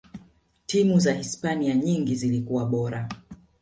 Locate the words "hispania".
1.13-1.75